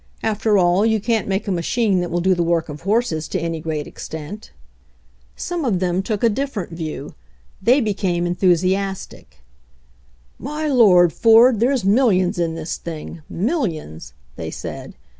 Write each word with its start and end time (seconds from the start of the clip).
After 0.23 0.57
all, 0.57 0.83
you 0.83 0.99
can't 0.99 1.27
make 1.27 1.47
a 1.47 1.51
machine 1.51 1.99
that 2.01 2.09
will 2.09 2.21
do 2.21 2.33
the 2.33 2.41
work 2.41 2.69
of 2.69 2.81
horses 2.81 3.27
to 3.27 3.39
any 3.39 3.59
great 3.59 3.85
extent." 3.85 4.49
94 5.37 5.37
HENRY 5.37 5.37
FORD'S 5.37 5.43
OWN 5.45 5.45
STORY 5.45 5.45
Some 5.59 5.65
of 5.65 5.79
them 5.79 6.01
took 6.01 6.23
a 6.23 6.29
different 6.35 6.71
view. 6.71 7.13
They 7.61 7.81
became 7.81 8.25
enthusiastic. 8.25 9.37
"My 10.39 10.67
Lord, 10.67 11.13
Ford, 11.13 11.59
there's 11.59 11.85
millions 11.85 12.39
in 12.39 12.55
this 12.55 12.77
thing. 12.77 13.21
Millions!" 13.29 14.13
they 14.37 14.49
said. 14.49 14.95